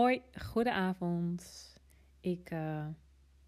[0.00, 1.72] Hoi, goedenavond.
[2.20, 2.86] Ik uh,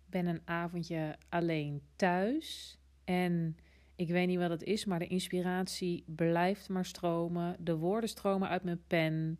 [0.06, 3.56] ben een avondje alleen thuis en
[3.96, 7.56] ik weet niet wat het is, maar de inspiratie blijft maar stromen.
[7.58, 9.38] De woorden stromen uit mijn pen.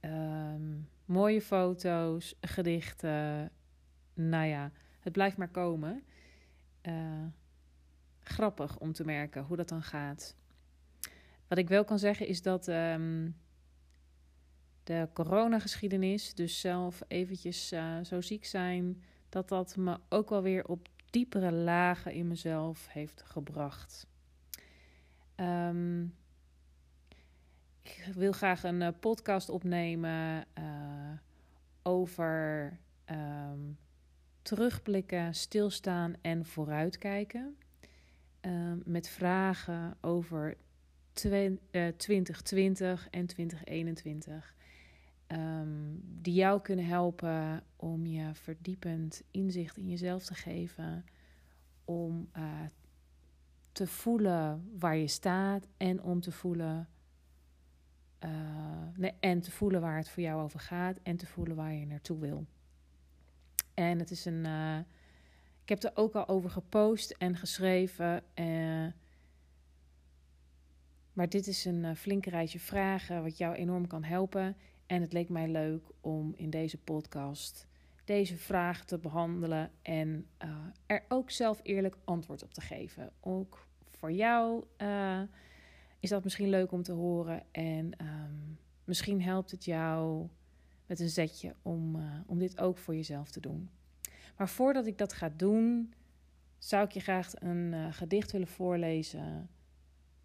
[0.00, 3.50] Ehm, mooie foto's, gedichten.
[4.14, 6.02] Nou ja, het blijft maar komen.
[6.82, 7.26] Uh,
[8.20, 10.36] grappig om te merken hoe dat dan gaat.
[11.48, 13.36] Wat ik wel kan zeggen is dat um,
[14.84, 20.68] de coronageschiedenis, dus zelf eventjes uh, zo ziek zijn, dat dat me ook wel weer
[20.68, 24.06] op diepere lagen in mezelf heeft gebracht.
[25.36, 26.14] Um,
[27.82, 30.64] ik wil graag een uh, podcast opnemen uh,
[31.82, 32.72] over
[33.10, 33.78] um,
[34.42, 37.56] terugblikken, stilstaan en vooruitkijken.
[38.40, 40.56] Um, met vragen over
[41.12, 44.54] 2020 en 2021.
[45.32, 51.04] Um, die jou kunnen helpen om je verdiepend inzicht in jezelf te geven.
[51.84, 52.60] Om uh,
[53.72, 56.88] te voelen waar je staat en om te voelen.
[58.24, 58.30] Uh,
[58.96, 61.86] nee, en te voelen waar het voor jou over gaat en te voelen waar je
[61.86, 62.46] naartoe wil.
[63.74, 64.44] En het is een.
[64.44, 64.78] Uh,
[65.62, 68.22] ik heb er ook al over gepost en geschreven.
[71.12, 74.56] Maar dit is een flinke rijtje vragen wat jou enorm kan helpen.
[74.86, 77.66] En het leek mij leuk om in deze podcast
[78.04, 80.56] deze vragen te behandelen en uh,
[80.86, 83.12] er ook zelf eerlijk antwoord op te geven.
[83.20, 85.20] Ook voor jou uh,
[86.00, 90.28] is dat misschien leuk om te horen en um, misschien helpt het jou
[90.86, 93.70] met een zetje om, uh, om dit ook voor jezelf te doen.
[94.36, 95.94] Maar voordat ik dat ga doen,
[96.58, 99.48] zou ik je graag een gedicht willen voorlezen,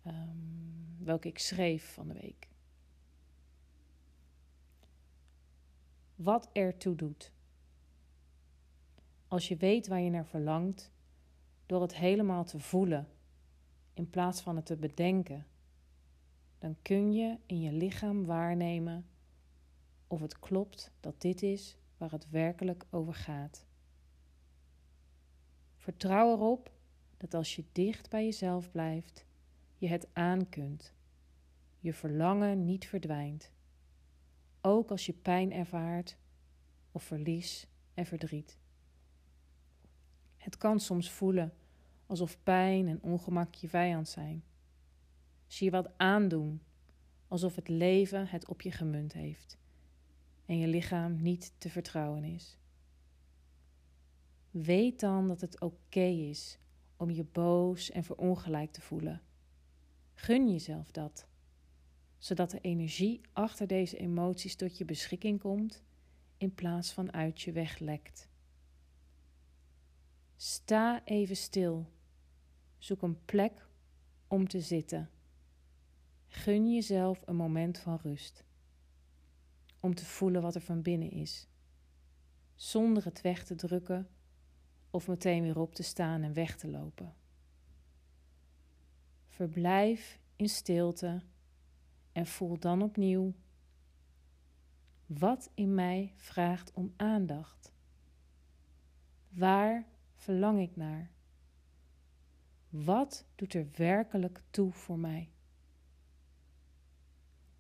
[0.07, 2.47] um, welke ik schreef van de week.
[6.17, 7.31] Wat ertoe doet.
[9.28, 10.91] Als je weet waar je naar verlangt,
[11.66, 13.07] door het helemaal te voelen
[13.94, 15.45] in plaats van het te bedenken,
[16.57, 19.06] dan kun je in je lichaam waarnemen
[20.07, 23.66] of het klopt dat dit is waar het werkelijk over gaat.
[25.75, 26.72] Vertrouw erop
[27.17, 29.25] dat als je dicht bij jezelf blijft,
[29.77, 30.94] je het aan kunt,
[31.79, 33.51] je verlangen niet verdwijnt
[34.62, 36.18] ook als je pijn ervaart
[36.91, 38.57] of verlies en verdriet.
[40.38, 41.53] Het kan soms voelen
[42.06, 44.44] alsof pijn en ongemak je vijand zijn.
[45.47, 46.62] Zie je wat aandoen,
[47.28, 49.57] alsof het leven het op je gemunt heeft
[50.45, 52.57] en je lichaam niet te vertrouwen is.
[54.51, 56.59] Weet dan dat het oké is
[56.97, 59.22] om je boos en verongelijk te voelen.
[60.13, 61.28] Gun jezelf dat
[62.17, 65.83] zodat de energie achter deze emoties tot je beschikking komt
[66.38, 68.29] in plaats van uit je weglekt.
[70.35, 71.91] Sta even stil.
[72.77, 73.67] Zoek een plek
[74.27, 75.09] om te zitten.
[76.27, 78.44] Gun jezelf een moment van rust.
[79.80, 81.47] Om te voelen wat er van binnen is.
[82.56, 84.09] Zonder het weg te drukken
[84.89, 87.15] of meteen weer op te staan en weg te lopen.
[89.27, 91.21] Verblijf in stilte
[92.17, 93.33] en voel dan opnieuw
[95.05, 97.73] wat in mij vraagt om aandacht.
[99.29, 101.11] Waar verlang ik naar?
[102.69, 105.31] Wat doet er werkelijk toe voor mij?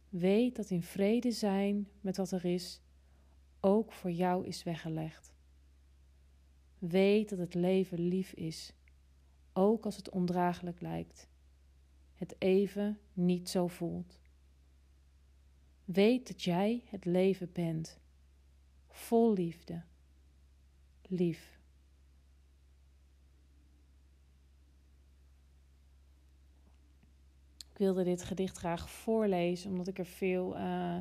[0.09, 2.81] Weet dat in vrede zijn met wat er is
[3.59, 5.33] ook voor jou is weggelegd.
[6.79, 8.73] Weet dat het leven lief is,
[9.53, 11.29] ook als het ondraaglijk lijkt,
[12.13, 14.19] het even niet zo voelt.
[15.87, 17.99] Weet dat jij het leven bent,
[18.87, 19.83] vol liefde,
[21.01, 21.59] lief.
[27.71, 30.97] Ik wilde dit gedicht graag voorlezen, omdat ik er veel uh,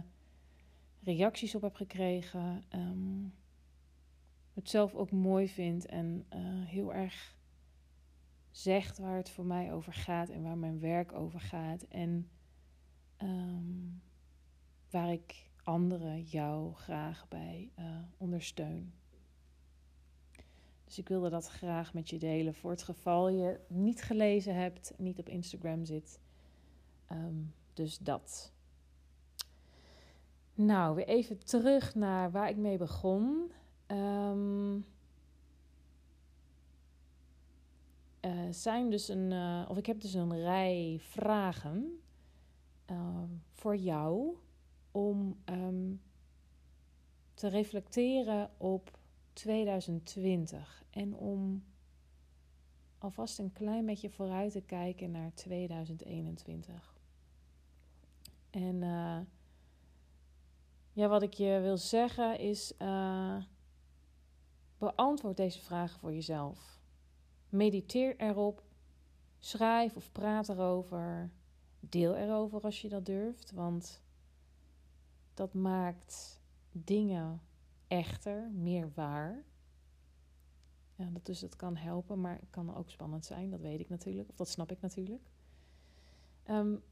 [1.03, 2.65] reacties op heb gekregen.
[2.75, 3.35] Um,
[4.53, 7.39] het zelf ook mooi vind en uh, heel erg
[8.51, 11.83] zegt waar het voor mij over gaat en waar mijn werk over gaat.
[11.83, 12.31] En
[13.23, 14.03] um,
[14.97, 18.93] waar ik anderen, jou graag bij uh, ondersteun.
[20.85, 24.93] Dus ik wilde dat graag met je delen voor het geval je niet gelezen hebt,
[24.99, 26.21] niet op Instagram zit.
[27.13, 28.53] Um, dus dat.
[30.55, 33.53] Nou, weer even terug naar waar ik mee begon.
[33.87, 34.85] Um,
[38.21, 42.01] uh, zijn dus een, uh, of ik heb dus een rij vragen
[43.53, 44.37] voor jou
[44.97, 46.03] om um,
[47.35, 48.99] te reflecteren op
[49.33, 51.65] 2020 en om
[52.99, 56.95] alvast een klein beetje vooruit te kijken naar 2021.
[58.51, 59.19] En uh,
[60.93, 63.43] ja, wat ik je wil zeggen is: uh,
[64.79, 66.81] beantwoord deze vragen voor jezelf.
[67.49, 68.63] Mediteer erop,
[69.39, 71.31] schrijf of praat erover,
[71.81, 74.05] deel erover als je dat durft, want
[75.37, 76.41] dat maakt
[76.73, 77.41] dingen
[77.89, 79.45] echter, meer waar.
[80.95, 83.89] Ja, dat, dus dat kan helpen, maar het kan ook spannend zijn, dat weet ik
[83.89, 85.31] natuurlijk, of dat snap ik natuurlijk.
[86.51, 86.83] Um,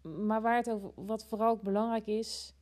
[0.00, 2.54] maar waar het over, wat vooral ook belangrijk is,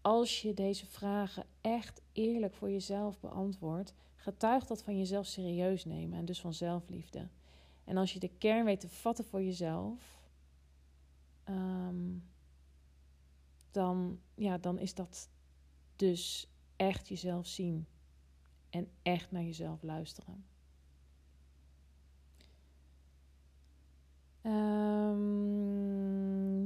[0.00, 6.18] als je deze vragen echt eerlijk voor jezelf beantwoordt, getuigt dat van jezelf serieus nemen
[6.18, 7.28] en dus van zelfliefde.
[7.84, 10.20] En als je de kern weet te vatten voor jezelf,
[11.48, 12.31] um,
[13.72, 15.30] dan, ja, dan is dat
[15.96, 17.86] dus echt jezelf zien
[18.70, 20.44] en echt naar jezelf luisteren.
[24.42, 25.22] Um,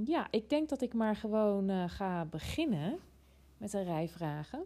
[0.06, 2.98] ja, ik denk dat ik maar gewoon uh, ga beginnen
[3.58, 4.64] met een rij vragen.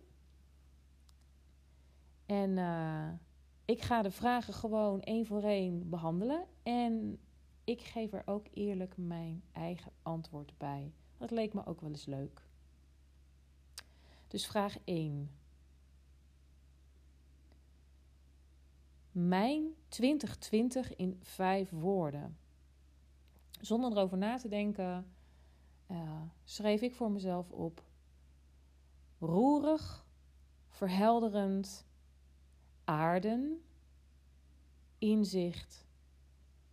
[2.26, 3.08] En uh,
[3.64, 6.46] ik ga de vragen gewoon één voor één behandelen.
[6.62, 7.18] En
[7.64, 10.92] ik geef er ook eerlijk mijn eigen antwoord bij.
[11.20, 12.42] Dat leek me ook wel eens leuk.
[14.28, 15.30] Dus vraag 1.
[19.12, 22.38] Mijn 2020 in vijf woorden.
[23.60, 25.12] Zonder erover na te denken,
[25.90, 27.82] uh, schreef ik voor mezelf op:
[29.18, 30.06] roerig,
[30.68, 31.86] verhelderend,
[32.84, 33.64] aarden,
[34.98, 35.88] inzicht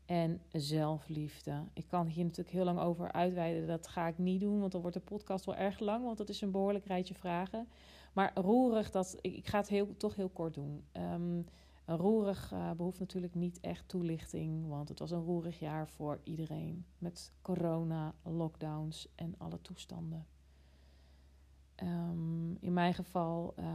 [0.08, 1.64] en zelfliefde.
[1.74, 3.68] Ik kan hier natuurlijk heel lang over uitweiden.
[3.68, 6.06] Dat ga ik niet doen, want dan wordt de podcast wel erg lang.
[6.06, 7.68] Want dat is een behoorlijk rijtje vragen.
[8.14, 10.84] Maar roerig, dat, ik, ga het heel, toch heel kort doen.
[10.94, 11.46] Um,
[11.86, 16.86] roerig uh, behoeft natuurlijk niet echt toelichting, want het was een roerig jaar voor iedereen.
[16.98, 20.26] Met corona, lockdowns en alle toestanden.
[21.84, 23.66] Um, in mijn geval uh,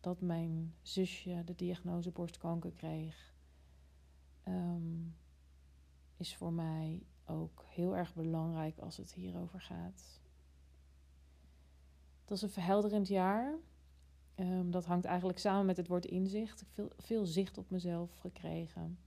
[0.00, 3.34] dat mijn zusje de diagnose borstkanker kreeg.
[4.44, 5.16] Um,
[6.18, 10.20] is voor mij ook heel erg belangrijk als het hierover gaat.
[12.20, 13.54] Het was een verhelderend jaar.
[14.34, 16.60] Um, dat hangt eigenlijk samen met het woord inzicht.
[16.60, 18.98] Ik heb veel, veel zicht op mezelf gekregen.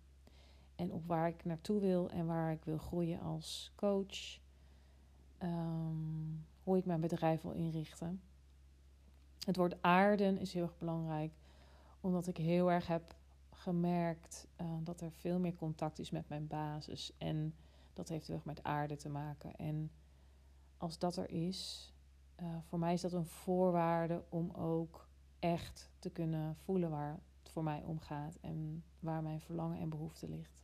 [0.75, 4.39] En op waar ik naartoe wil en waar ik wil groeien als coach.
[5.43, 8.21] Um, hoe ik mijn bedrijf wil inrichten.
[9.45, 11.33] Het woord aarden is heel erg belangrijk,
[12.01, 13.15] omdat ik heel erg heb
[13.61, 17.13] gemerkt uh, dat er veel meer contact is met mijn basis.
[17.17, 17.55] En
[17.93, 19.55] dat heeft heel erg met aarde te maken.
[19.55, 19.91] En
[20.77, 21.93] als dat er is,
[22.41, 25.07] uh, voor mij is dat een voorwaarde om ook
[25.39, 29.89] echt te kunnen voelen waar het voor mij om gaat en waar mijn verlangen en
[29.89, 30.63] behoefte ligt.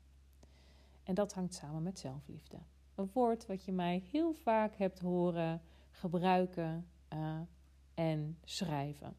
[1.04, 2.58] En dat hangt samen met zelfliefde.
[2.96, 5.62] Een woord wat je mij heel vaak hebt horen
[5.92, 7.40] gebruiken uh,
[7.94, 9.16] en schrijven.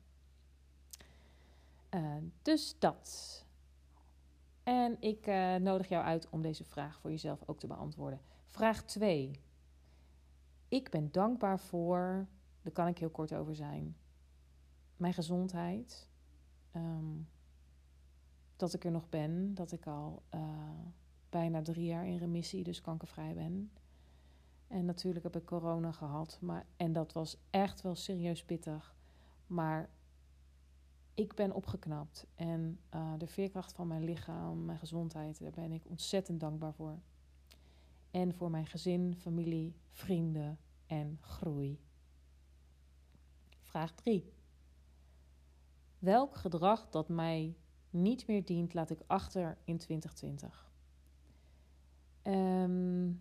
[2.43, 3.47] Dus dat.
[4.69, 8.21] En ik uh, nodig jou uit om deze vraag voor jezelf ook te beantwoorden.
[8.45, 9.41] Vraag 2.
[10.69, 12.29] Ik ben dankbaar voor,
[12.63, 13.97] daar kan ik heel kort over zijn,
[14.97, 16.09] mijn gezondheid.
[16.73, 17.29] Um,
[18.57, 20.41] dat ik er nog ben, dat ik al uh,
[21.29, 23.73] bijna drie jaar in remissie, dus kankervrij ben.
[24.67, 28.95] En natuurlijk heb ik corona gehad, maar, en dat was echt wel serieus pittig.
[29.47, 29.91] Maar
[31.19, 35.87] ik ben opgeknapt en uh, de veerkracht van mijn lichaam, mijn gezondheid, daar ben ik
[35.87, 36.99] ontzettend dankbaar voor.
[38.11, 41.81] En voor mijn gezin, familie, vrienden en groei.
[43.61, 44.33] Vraag 3.
[45.99, 47.57] Welk gedrag dat mij
[47.91, 50.73] niet meer dient, laat ik achter in 2020?
[52.23, 53.13] Ehm,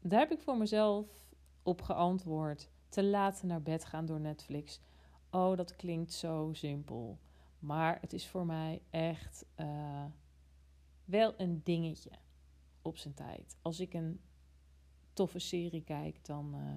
[0.00, 1.06] daar heb ik voor mezelf
[1.62, 2.70] op geantwoord.
[2.88, 4.80] Te laat naar bed gaan door Netflix.
[5.34, 7.18] Oh, dat klinkt zo simpel.
[7.58, 10.04] Maar het is voor mij echt uh,
[11.04, 12.10] wel een dingetje
[12.82, 13.56] op zijn tijd.
[13.62, 14.20] Als ik een
[15.12, 16.74] toffe serie kijk, dan uh,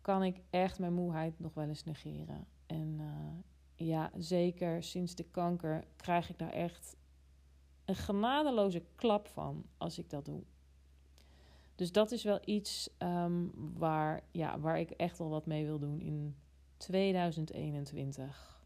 [0.00, 2.46] kan ik echt mijn moeheid nog wel eens negeren.
[2.66, 6.96] En uh, ja, zeker sinds de kanker krijg ik daar echt
[7.84, 10.42] een genadeloze klap van als ik dat doe.
[11.74, 15.78] Dus dat is wel iets um, waar, ja, waar ik echt al wat mee wil
[15.78, 16.36] doen in
[16.80, 18.64] 2021.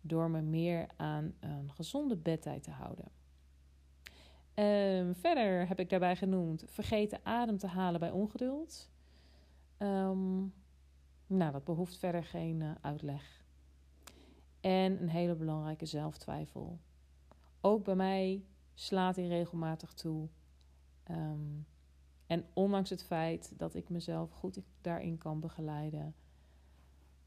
[0.00, 3.10] Door me meer aan een gezonde bedtijd te houden.
[4.54, 8.90] Um, verder heb ik daarbij genoemd vergeten adem te halen bij ongeduld.
[9.78, 10.54] Um,
[11.26, 13.44] nou, dat behoeft verder geen uh, uitleg.
[14.60, 16.80] En een hele belangrijke zelftwijfel.
[17.60, 18.44] Ook bij mij
[18.74, 20.28] slaat die regelmatig toe.
[21.10, 21.66] Um,
[22.26, 26.14] en ondanks het feit dat ik mezelf goed daarin kan begeleiden,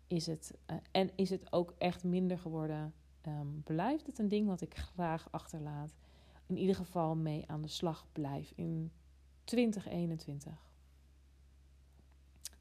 [0.10, 2.94] is het, uh, en is het ook echt minder geworden.
[3.28, 5.96] Um, blijft het een ding wat ik graag achterlaat.
[6.46, 8.92] In ieder geval mee aan de slag blijf in
[9.44, 10.68] 2021.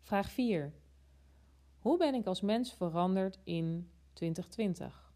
[0.02, 0.72] Vraag 4.
[1.78, 5.12] Hoe ben ik als mens veranderd in 2020?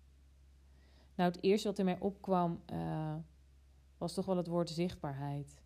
[1.15, 3.15] Nou, het eerste wat in mij opkwam uh,
[3.99, 5.62] was toch wel het woord zichtbaarheid.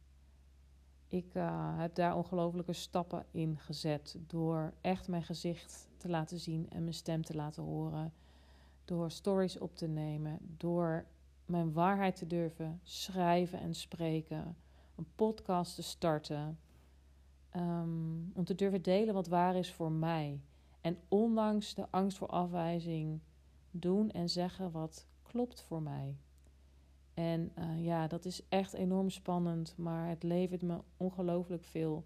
[1.08, 6.70] Ik uh, heb daar ongelofelijke stappen in gezet door echt mijn gezicht te laten zien
[6.70, 8.12] en mijn stem te laten horen.
[8.84, 11.06] Door stories op te nemen, door
[11.44, 14.56] mijn waarheid te durven schrijven en spreken,
[14.94, 16.58] een podcast te starten,
[17.56, 20.40] um, om te durven delen wat waar is voor mij.
[20.80, 23.20] En ondanks de angst voor afwijzing,
[23.70, 26.16] doen en zeggen wat klopt voor mij.
[27.16, 32.04] En uh, ja, dat is echt enorm spannend, maar het levert me ongelooflijk veel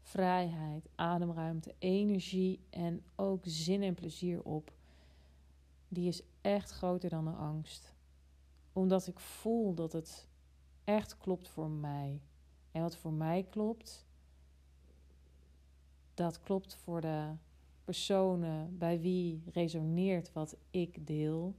[0.00, 4.72] vrijheid, ademruimte, energie en ook zin en plezier op.
[5.88, 7.94] Die is echt groter dan de angst.
[8.72, 10.28] Omdat ik voel dat het
[10.84, 12.20] echt klopt voor mij.
[12.70, 14.06] En wat voor mij klopt,
[16.14, 17.32] dat klopt voor de
[17.84, 21.54] personen bij wie resoneert wat ik deel.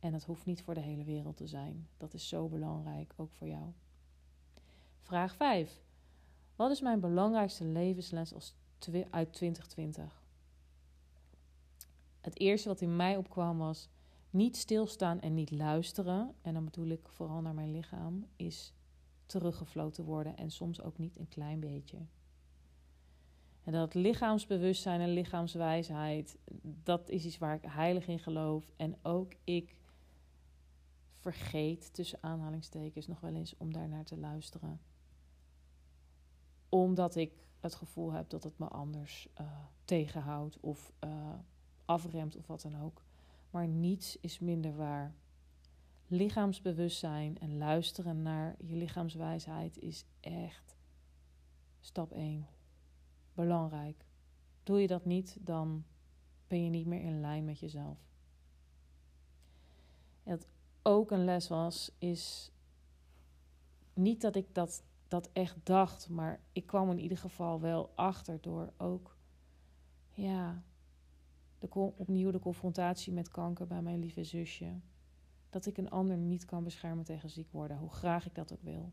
[0.00, 1.88] En dat hoeft niet voor de hele wereld te zijn.
[1.96, 3.72] Dat is zo belangrijk, ook voor jou.
[5.00, 5.82] Vraag 5.
[6.56, 8.54] Wat is mijn belangrijkste levensles
[9.10, 10.22] uit 2020?
[12.20, 13.88] Het eerste wat in mij opkwam was
[14.30, 16.34] niet stilstaan en niet luisteren.
[16.42, 18.74] En dan bedoel ik vooral naar mijn lichaam, is
[19.26, 21.98] teruggefloten worden en soms ook niet een klein beetje.
[23.64, 28.72] En dat lichaamsbewustzijn en lichaamswijsheid, dat is iets waar ik heilig in geloof.
[28.76, 29.76] En ook ik
[31.20, 34.80] vergeet, tussen aanhalingstekens, nog wel eens om daar naar te luisteren.
[36.68, 39.46] Omdat ik het gevoel heb dat het me anders uh,
[39.84, 41.34] tegenhoudt of uh,
[41.84, 43.02] afremt of wat dan ook.
[43.50, 45.14] Maar niets is minder waar.
[46.06, 50.76] Lichaamsbewustzijn en luisteren naar je lichaamswijsheid is echt
[51.80, 52.46] stap 1.
[53.34, 54.04] Belangrijk.
[54.62, 55.84] Doe je dat niet, dan
[56.46, 57.98] ben je niet meer in lijn met jezelf.
[60.22, 60.46] En het
[60.90, 62.52] ook een les was, is
[63.94, 68.40] niet dat ik dat, dat echt dacht, maar ik kwam in ieder geval wel achter
[68.40, 69.16] door ook,
[70.12, 70.62] ja,
[71.58, 74.80] de, opnieuw de confrontatie met kanker bij mijn lieve zusje.
[75.50, 78.62] Dat ik een ander niet kan beschermen tegen ziek worden, hoe graag ik dat ook
[78.62, 78.92] wil.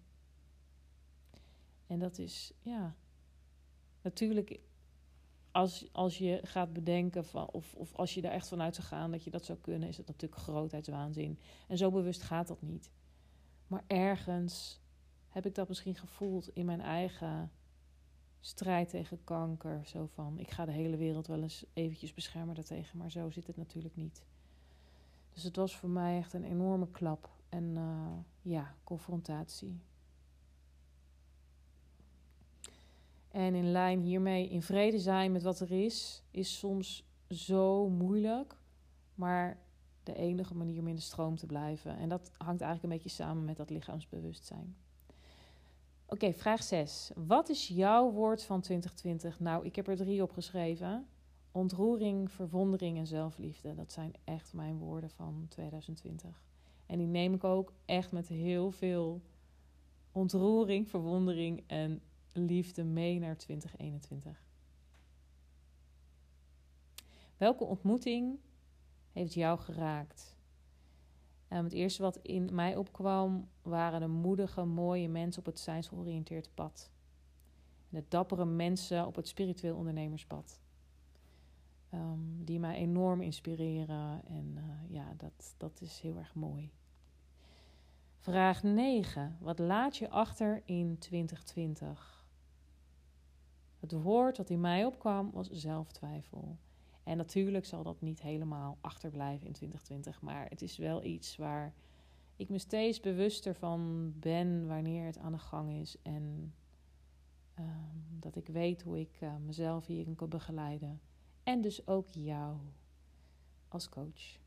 [1.88, 2.96] En dat is, ja,
[4.02, 4.60] natuurlijk
[5.58, 9.12] als, als je gaat bedenken van, of, of als je er echt vanuit zou gaan
[9.12, 11.40] dat je dat zou kunnen, is het natuurlijk grootheidswaanzin.
[11.68, 12.92] En zo bewust gaat dat niet.
[13.68, 14.82] Maar ergens
[15.30, 17.52] heb ik dat misschien gevoeld in mijn eigen
[18.40, 19.86] strijd tegen kanker.
[19.86, 23.48] Zo van, ik ga de hele wereld wel eens eventjes beschermen daartegen, maar zo zit
[23.48, 24.24] het natuurlijk niet.
[25.34, 29.82] Dus het was voor mij echt een enorme klap en uh, ja, confrontatie.
[33.38, 38.56] En in lijn hiermee in vrede zijn met wat er is, is soms zo moeilijk.
[39.16, 39.60] Maar
[40.04, 41.98] de enige manier om in de stroom te blijven.
[41.98, 44.76] En dat hangt eigenlijk een beetje samen met dat lichaamsbewustzijn.
[46.06, 47.12] Oké, vraag 6.
[47.16, 49.40] Wat is jouw woord van 2020?
[49.40, 51.08] Nou, ik heb er drie opgeschreven.
[51.52, 53.76] Ontroering, verwondering en zelfliefde.
[53.76, 56.44] Dat zijn echt mijn woorden van 2020.
[56.86, 59.22] En die neem ik ook echt met heel veel
[60.12, 62.02] ontroering, verwondering en
[62.38, 64.46] liefde mee naar 2021?
[67.38, 68.40] Welke ontmoeting
[69.12, 70.36] heeft jou geraakt?
[71.50, 76.50] Um, het eerste wat in mij opkwam waren de moedige, mooie mensen op het zijnsgeoriënteerde
[76.54, 76.92] pad.
[77.90, 80.60] De dappere mensen op het spiritueel ondernemerspad.
[81.94, 86.72] Um, die mij enorm inspireren en uh, ja, dat, dat is heel erg mooi.
[88.18, 89.38] Vraag 9.
[89.40, 92.17] Wat laat je achter in 2020?
[93.92, 96.58] Het woord dat in mij opkwam was zelftwijfel.
[97.04, 101.74] En natuurlijk zal dat niet helemaal achterblijven in 2020, maar het is wel iets waar
[102.36, 105.98] ik me steeds bewuster van ben wanneer het aan de gang is.
[106.02, 106.54] En
[107.60, 111.02] um, dat ik weet hoe ik uh, mezelf hierin kan begeleiden.
[111.44, 112.58] En dus ook jou
[113.68, 114.38] als coach.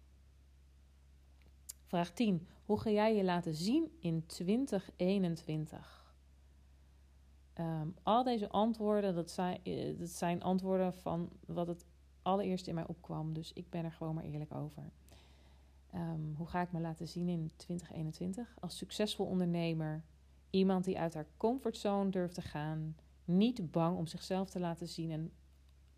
[1.85, 2.47] Vraag 10.
[2.65, 6.00] Hoe ga jij je laten zien in 2021?
[7.53, 11.85] Ehm, al deze antwoorden, dat zijn, eh, dat zijn antwoorden van wat het
[12.23, 13.33] allereerst in mij opkwam.
[13.33, 14.93] Dus ik ben er gewoon maar eerlijk over.
[15.95, 18.55] Um, hoe ga ik me laten zien in 2021?
[18.61, 20.03] Als succesvol ondernemer.
[20.51, 22.97] Iemand die uit haar comfortzone durft te gaan.
[23.25, 25.33] Niet bang om zichzelf te laten zien en,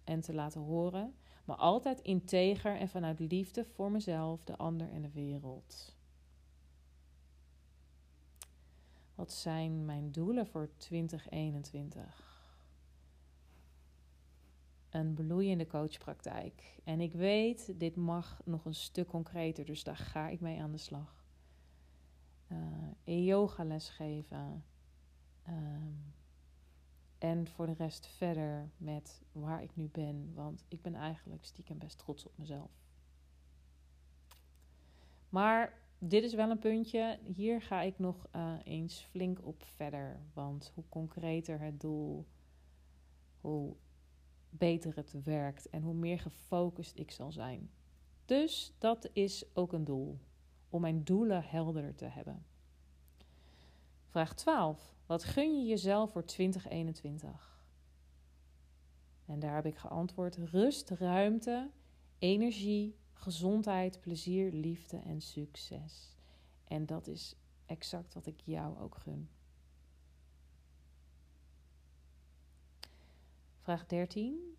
[0.04, 1.14] en te laten horen.
[1.44, 5.96] Maar altijd integer en vanuit liefde voor mezelf, de ander en de wereld.
[9.22, 12.54] Wat zijn mijn doelen voor 2021?
[14.90, 16.80] Een bloeiende coachpraktijk.
[16.84, 20.72] En ik weet, dit mag nog een stuk concreter, dus daar ga ik mee aan
[20.72, 21.26] de slag.
[22.48, 24.64] Uh, yoga lesgeven.
[25.42, 25.92] Ehm,
[27.18, 30.34] en voor de rest verder met waar ik nu ben.
[30.34, 32.70] Want ik ben eigenlijk stiekem best trots op mezelf.
[35.28, 37.18] Maar dit is wel een puntje.
[37.34, 40.20] Hier ga ik nog uh, eens flink op verder.
[40.32, 42.26] Want hoe concreter het doel,
[43.40, 43.76] hoe
[44.50, 47.70] beter het werkt en hoe meer gefocust ik zal zijn.
[48.24, 50.18] Dus dat is ook een doel.
[50.70, 52.46] Om mijn doelen helderder te hebben.
[54.06, 54.94] Vraag 12.
[55.06, 57.64] Wat gun je jezelf voor 2021?
[59.26, 61.70] En daar heb ik geantwoord: rust, ruimte,
[62.18, 66.16] energie, gezondheid, plezier, liefde en succes.
[66.64, 69.28] En dat is exact wat ik jou ook gun.
[73.60, 74.56] Vraag 13.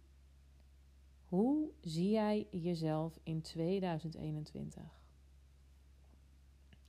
[1.25, 5.01] Hoe zie jij jezelf in 2021?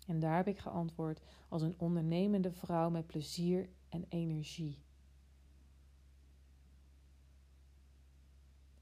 [0.06, 4.83] En daar heb ik geantwoord als een ondernemende vrouw met plezier en energie.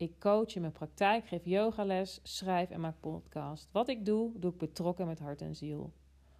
[0.02, 3.68] Ik coach in mijn praktijk, geef yogales, schrijf en maak podcast.
[3.72, 5.92] Wat ik doe, doe ik betrokken met hart en ziel.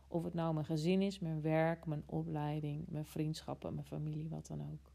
[0.09, 4.47] Of het nou mijn gezin is, mijn werk, mijn opleiding, mijn vriendschappen, mijn familie, wat
[4.47, 4.91] dan ook.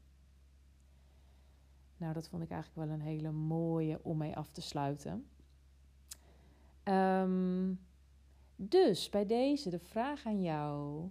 [1.96, 5.28] Nou, dat vond ik eigenlijk wel een hele mooie om mee af te sluiten.
[6.84, 7.80] Um,
[8.56, 11.08] dus bij deze de vraag aan jou.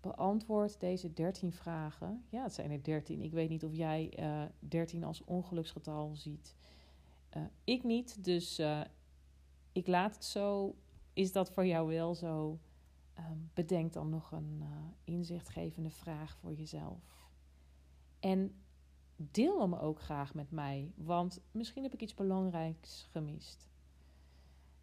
[0.00, 2.24] Beantwoord deze 13 vragen.
[2.28, 3.20] Ja, het zijn er 13.
[3.20, 6.54] Ik weet niet of jij uh, eh, 13 als ongeluksgetal ziet.
[7.36, 8.80] Uh, ik niet, dus uh,
[9.72, 10.76] ik laat het zo.
[11.12, 12.58] Is dat voor jou wel zo?
[13.18, 14.64] Um, bedenk dan nog een
[15.04, 17.30] inzichtgevende vraag voor jezelf.
[18.20, 18.54] En
[19.16, 23.68] deel hem ook graag met mij, want misschien heb ik iets belangrijks gemist.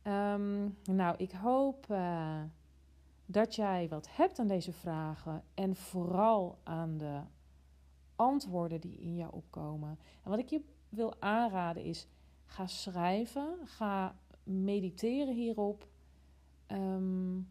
[0.03, 1.87] Um, nou, ik hoop
[3.25, 7.21] dat jij wat hebt aan deze vragen en vooral aan de
[8.15, 9.99] antwoorden die in jou opkomen.
[10.23, 12.07] En wat ik je wil aanraden is:
[12.49, 15.87] ga schrijven, ga mediteren hierop.
[16.67, 17.49] Um,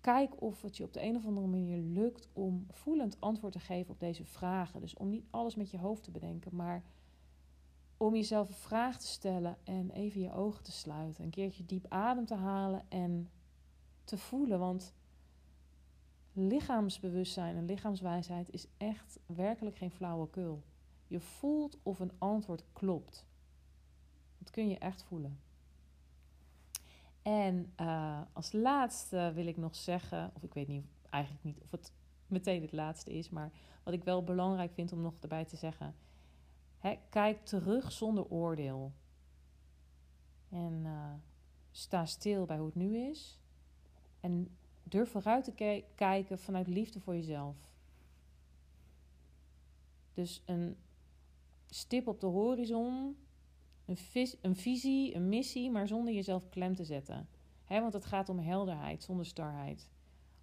[0.00, 3.58] kijk of het je op de een of andere manier lukt om voelend antwoord te
[3.58, 4.80] geven op deze vragen.
[4.80, 6.82] Dus om niet alles met je hoofd te bedenken, maar
[7.96, 11.24] om jezelf een vraag te stellen en even je ogen te sluiten.
[11.24, 13.30] Een keertje diep adem te halen en
[14.04, 14.58] te voelen.
[14.58, 14.94] Want
[16.32, 20.62] lichaamsbewustzijn en lichaamswijsheid is echt werkelijk geen flauwekul.
[21.06, 23.26] Je voelt of een antwoord klopt.
[24.38, 25.40] Dat kun je echt voelen.
[27.22, 31.70] En uh, als laatste wil ik nog zeggen, of ik weet niet, eigenlijk niet of
[31.70, 31.92] het
[32.26, 35.94] meteen het laatste is, maar wat ik wel belangrijk vind om nog erbij te zeggen
[37.08, 38.92] kijk terug zonder oordeel.
[40.48, 41.12] En uh,
[41.70, 43.38] sta stil bij hoe het nu is.
[44.20, 47.56] En durf vooruit te kijken vanuit liefde voor jezelf.
[50.12, 50.76] Dus een
[51.74, 53.16] stip op de horizon,
[53.84, 53.98] een,
[54.40, 57.28] een visie, een missie, maar zonder jezelf klem te zetten.
[57.68, 59.88] Want het gaat om helderheid, zonder starheid.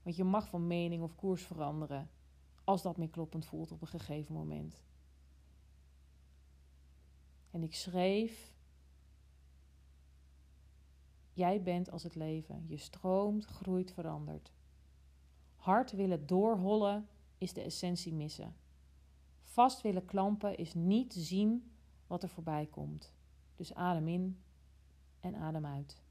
[0.03, 2.09] Want je mag van mening of koers veranderen
[2.63, 4.83] als dat meer kloppend voelt op een gegeven moment.
[7.51, 8.53] En ik schreef
[11.33, 12.65] Jij bent als het leven.
[12.67, 14.51] Je stroomt, groeit, verandert.
[15.55, 18.55] Hard willen doorhollen is de essentie missen.
[19.51, 21.71] Vast willen klampen is niet zien
[22.07, 23.13] wat er voorbij komt.
[23.55, 24.41] Dus adem in
[25.19, 26.01] en adem uit.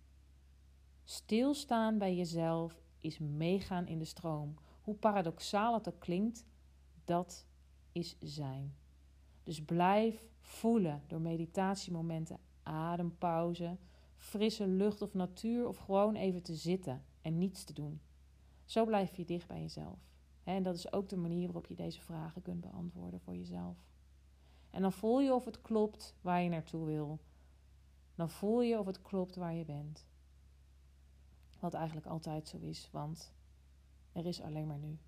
[1.04, 4.54] Stilstaan bij jezelf is meegaan in de stroom.
[4.80, 6.44] Hoe paradoxaal het ook klinkt,
[7.04, 7.46] dat
[7.92, 8.74] is zijn.
[9.42, 13.76] Dus blijf voelen door meditatiemomenten, adempauze,
[14.16, 18.00] frisse lucht of natuur of gewoon even te zitten en niets te doen.
[18.64, 20.09] Zo blijf je dicht bij jezelf.
[20.54, 23.76] En dat is ook de manier waarop je deze vragen kunt beantwoorden voor jezelf.
[24.70, 27.18] En dan voel je of het klopt waar je naartoe wil.
[28.14, 30.06] Dan voel je of het klopt waar je bent.
[31.60, 33.32] Wat eigenlijk altijd zo is, want
[34.12, 34.98] er is alleen maar nu.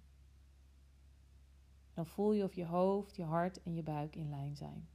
[1.94, 4.88] Dan voel je of je hoofd, je hart en je buik in lijn zijn.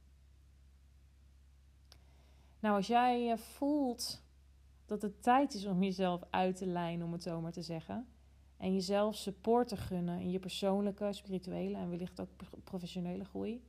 [2.60, 4.22] Nou, als jij eh, voelt
[4.86, 8.06] dat het tijd is om jezelf uit te lijnen, om het zo maar te zeggen,
[8.58, 12.28] en jezelf support te gunnen in je persoonlijke, spirituele en wellicht ook
[12.64, 13.62] professionele groei,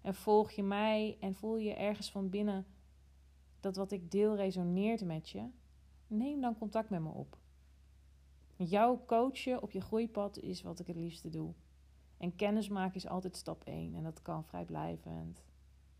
[0.00, 2.66] en volg je mij en voel je ergens van binnen
[3.60, 5.48] dat wat ik deel resoneert met je,
[6.06, 7.38] neem dan contact met me op.
[8.56, 11.52] Jouw coachen op je groeipad is wat ik het liefste doe.
[12.16, 15.44] En kennismaken is altijd stap 1 en dat kan vrijblijvend.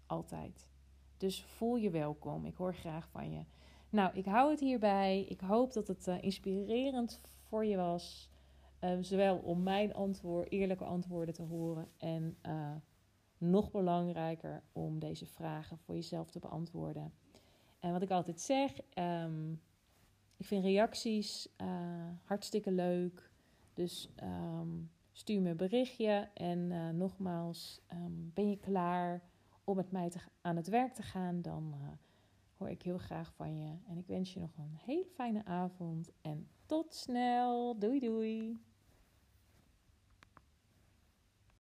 [0.07, 0.69] Altijd.
[1.17, 2.47] Dus voel je welkom.
[2.47, 3.45] Ik hoor graag van je.
[3.91, 5.25] Nou, ik hou het hierbij.
[5.29, 7.21] Ik hoop dat het uh, inspirerend
[7.55, 8.31] voor je was.
[8.81, 11.89] Uh, zowel om mijn antwoord, eerlijke antwoorden te horen.
[11.99, 12.75] En uh,
[13.39, 17.13] nog belangrijker om deze vragen voor jezelf te beantwoorden.
[17.79, 19.61] En wat ik altijd zeg, um,
[20.37, 21.49] ik vind reacties
[22.25, 23.31] hartstikke leuk.
[23.75, 26.29] Dus um, stuur me een berichtje.
[26.35, 29.23] En nogmaals, um, ben je klaar?
[29.65, 31.75] om met mij te, aan het werk te gaan, dan
[32.57, 33.77] hoor ik heel graag van je.
[33.87, 37.75] En ik wens je nog een hele fijne avond en tot snel.
[37.79, 38.57] Doei doei.